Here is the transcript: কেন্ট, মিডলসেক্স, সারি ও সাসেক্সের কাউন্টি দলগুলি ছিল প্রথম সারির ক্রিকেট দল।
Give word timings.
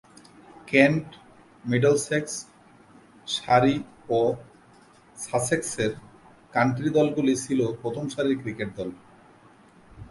কেন্ট, 0.67 1.07
মিডলসেক্স, 1.65 2.33
সারি 3.27 3.75
ও 4.09 4.19
সাসেক্সের 5.17 5.91
কাউন্টি 6.53 6.89
দলগুলি 6.97 7.33
ছিল 7.45 7.59
প্রথম 7.81 8.05
সারির 8.13 8.37
ক্রিকেট 8.41 8.69
দল। 8.77 8.89